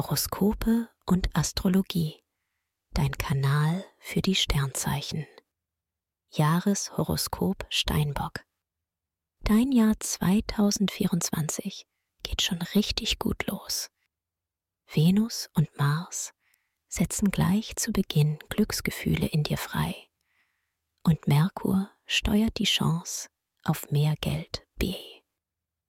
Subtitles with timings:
[0.00, 2.24] Horoskope und Astrologie.
[2.94, 5.26] Dein Kanal für die Sternzeichen.
[6.30, 8.46] Jahreshoroskop Steinbock.
[9.42, 11.86] Dein Jahr 2024
[12.22, 13.90] geht schon richtig gut los.
[14.90, 16.32] Venus und Mars
[16.88, 19.94] setzen gleich zu Beginn Glücksgefühle in dir frei.
[21.02, 23.28] Und Merkur steuert die Chance
[23.64, 24.94] auf mehr Geld B.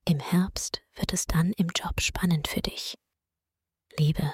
[0.04, 2.98] Im Herbst wird es dann im Job spannend für dich.
[4.02, 4.34] Liebe.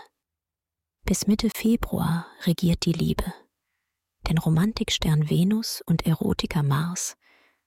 [1.03, 3.33] Bis Mitte Februar regiert die Liebe.
[4.25, 7.17] Denn Romantikstern Venus und Erotiker Mars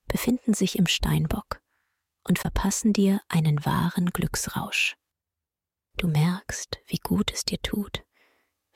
[0.08, 1.60] befinden sich im Steinbock
[2.24, 4.96] und verpassen dir einen wahren Glücksrausch.
[5.98, 8.02] Du merkst, wie gut es dir tut,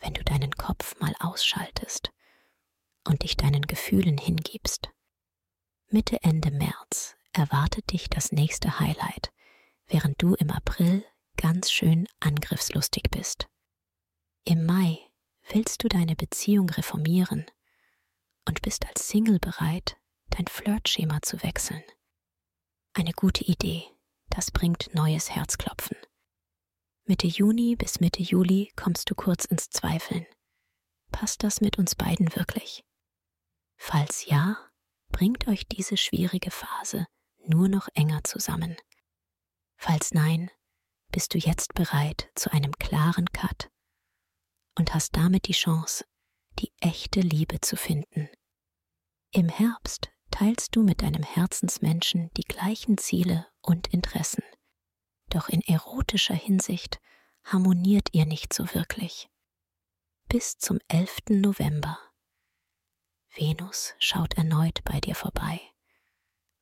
[0.01, 2.10] wenn du deinen Kopf mal ausschaltest
[3.09, 4.91] und dich deinen Gefühlen hingibst.
[5.88, 9.32] Mitte Ende März erwartet dich das nächste Highlight,
[9.87, 11.06] während du im April
[11.37, 13.48] ganz schön angriffslustig bist.
[14.45, 14.98] Im Mai
[15.48, 17.46] willst du deine Beziehung reformieren
[18.46, 19.96] und bist als Single bereit,
[20.30, 21.82] dein Flirtschema zu wechseln.
[22.95, 23.85] Eine gute Idee,
[24.30, 25.96] das bringt neues Herzklopfen.
[27.07, 30.26] Mitte Juni bis Mitte Juli kommst du kurz ins Zweifeln.
[31.10, 32.85] Passt das mit uns beiden wirklich?
[33.76, 34.57] Falls ja,
[35.10, 37.07] bringt euch diese schwierige Phase
[37.46, 38.76] nur noch enger zusammen.
[39.76, 40.51] Falls nein,
[41.15, 43.70] bist du jetzt bereit zu einem klaren Cut
[44.76, 46.04] und hast damit die Chance,
[46.59, 48.29] die echte Liebe zu finden.
[49.30, 54.42] Im Herbst teilst du mit deinem Herzensmenschen die gleichen Ziele und Interessen,
[55.30, 57.01] doch in erotischer Hinsicht
[57.45, 59.29] harmoniert ihr nicht so wirklich.
[60.29, 61.18] Bis zum 11.
[61.29, 61.96] November.
[63.37, 65.60] Venus schaut erneut bei dir vorbei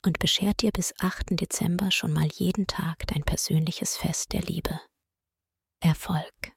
[0.05, 1.41] und beschert dir bis 8.
[1.41, 4.81] Dezember schon mal jeden Tag dein persönliches Fest der Liebe.
[5.81, 6.53] Erfolg.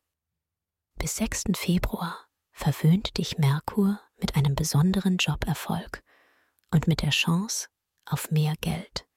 [0.97, 1.43] Bis 6.
[1.55, 6.03] Februar verwöhnt dich Merkur mit einem besonderen Joberfolg
[6.71, 7.67] und mit der Chance
[8.05, 9.07] auf mehr Geld.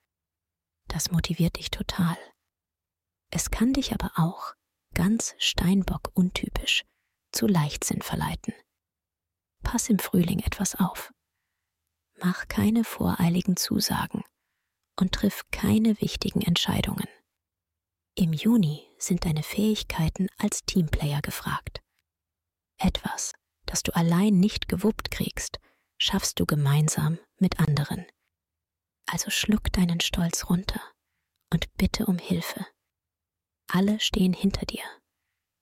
[0.89, 2.16] Das motiviert dich total.
[3.31, 4.55] Es kann dich aber auch,
[4.95, 6.84] ganz Steinbock untypisch,
[7.33, 8.55] zu Leichtsinn verleiten.
[9.62, 11.12] Pass im Frühling etwas auf.
[12.21, 14.25] Mach keine voreiligen Zusagen
[14.99, 17.06] und triff keine wichtigen Entscheidungen.
[18.17, 21.81] Im Juni sind deine Fähigkeiten als Teamplayer gefragt.
[22.78, 23.34] Etwas,
[23.67, 25.61] das du allein nicht gewuppt kriegst,
[25.99, 28.05] schaffst du gemeinsam mit anderen.
[29.07, 30.81] Also schluck deinen Stolz runter
[31.53, 32.67] und bitte um Hilfe.
[33.69, 34.84] Alle stehen hinter dir.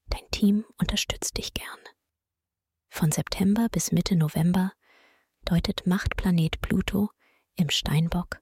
[0.09, 1.79] Dein Team unterstützt dich gern.
[2.89, 4.73] Von September bis Mitte November
[5.47, 7.11] deutet Machtplanet Pluto
[7.57, 8.41] im Steinbock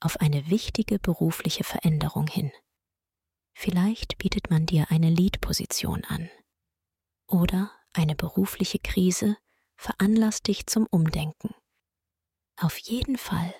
[0.00, 2.50] auf eine wichtige berufliche Veränderung hin.
[3.54, 6.28] Vielleicht bietet man dir eine Lead-Position an.
[7.26, 9.36] Oder eine berufliche Krise
[9.76, 11.54] veranlasst dich zum Umdenken.
[12.58, 13.54] Auf jeden Fall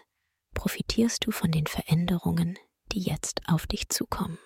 [0.55, 2.59] profitierst du von den Veränderungen,
[2.93, 4.39] die jetzt auf dich zukommen.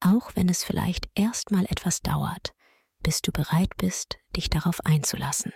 [0.00, 2.52] Auch wenn es vielleicht erstmal etwas dauert,
[3.00, 5.52] bis du bereit bist, dich darauf einzulassen.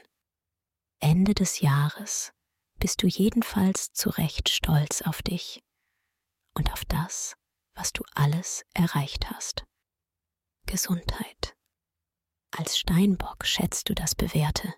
[1.01, 2.33] Ende des Jahres
[2.79, 5.63] bist du jedenfalls zu Recht stolz auf dich
[6.55, 7.37] und auf das,
[7.75, 9.65] was du alles erreicht hast.
[10.67, 11.57] Gesundheit.
[12.51, 14.75] Als Steinbock schätzt du das Bewährte,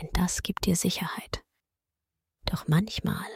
[0.00, 1.44] denn das gibt dir Sicherheit.
[2.46, 3.26] Doch manchmal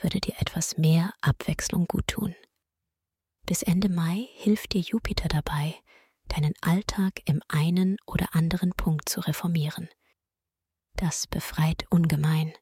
[0.00, 2.34] würde dir etwas mehr Abwechslung guttun.
[3.44, 5.80] Bis Ende Mai hilft dir Jupiter dabei,
[6.26, 9.88] deinen Alltag im einen oder anderen Punkt zu reformieren–
[10.96, 12.52] das befreit ungemein,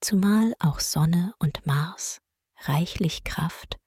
[0.00, 2.20] zumal auch Sonne und Mars
[2.60, 3.78] reichlich Kraft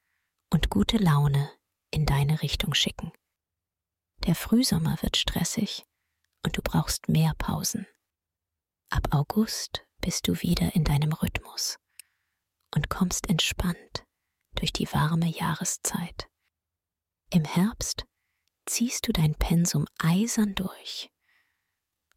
[0.51, 1.51] und gute Laune
[1.91, 3.11] in deine Richtung schicken.
[4.25, 5.85] Der Frühsommer wird stressig
[6.43, 7.87] und du brauchst mehr Pausen.
[8.89, 11.77] Ab August bist du wieder in deinem Rhythmus
[12.73, 14.05] und kommst entspannt
[14.55, 16.29] durch die warme Jahreszeit.
[17.31, 18.05] Im Herbst
[18.65, 21.09] ziehst du dein Pensum eisern durch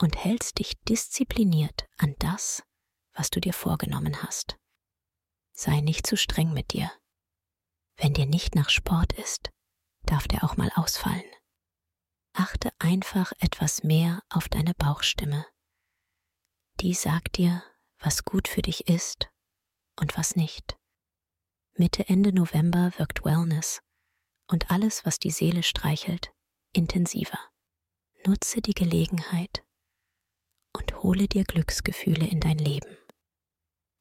[0.01, 2.63] und hältst dich diszipliniert an das,
[3.13, 4.57] was du dir vorgenommen hast.
[5.53, 6.91] Sei nicht zu streng mit dir.
[7.97, 9.51] Wenn dir nicht nach Sport ist,
[10.05, 11.25] darf der auch mal ausfallen.
[12.33, 15.45] Achte einfach etwas mehr auf deine Bauchstimme.
[16.81, 17.65] Die sagt dir,
[17.99, 19.29] was gut für dich ist
[19.99, 20.79] und was nicht.
[21.75, 23.81] Mitte Ende November wirkt Wellness
[24.47, 26.33] und alles, was die Seele streichelt,
[26.73, 27.39] intensiver.
[28.25, 29.65] Nutze die Gelegenheit
[30.73, 32.97] und hole dir Glücksgefühle in dein Leben.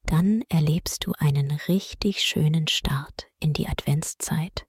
[0.04, 4.66] Dann erlebst du einen richtig schönen Start in die Adventszeit,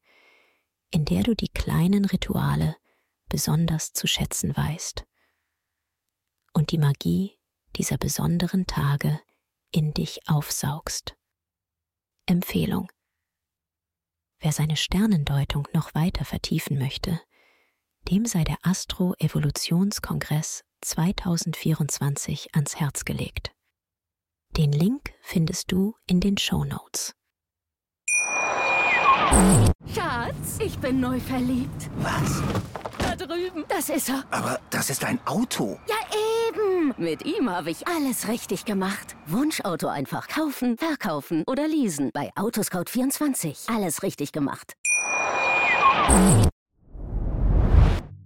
[0.91, 2.75] in der du die kleinen Rituale
[3.29, 5.05] besonders zu schätzen weißt
[6.53, 7.37] und die Magie
[7.77, 9.21] dieser besonderen Tage
[9.71, 11.15] in dich aufsaugst.
[12.25, 12.91] Empfehlung.
[14.39, 17.21] Wer seine Sternendeutung noch weiter vertiefen möchte,
[18.09, 23.51] dem sei der Astro-Evolutionskongress 2024 ans Herz gelegt.
[24.57, 27.13] Den Link findest du in den Show Notes.
[29.93, 31.89] Schatz, ich bin neu verliebt.
[31.97, 32.41] Was?
[32.97, 33.63] Da drüben.
[33.67, 34.23] Das ist er.
[34.31, 35.79] Aber das ist ein Auto.
[35.87, 35.95] Ja,
[36.49, 36.93] eben.
[36.97, 39.15] Mit ihm habe ich alles richtig gemacht.
[39.27, 42.09] Wunschauto einfach kaufen, verkaufen oder leasen.
[42.13, 43.73] Bei Autoscout24.
[43.73, 44.73] Alles richtig gemacht.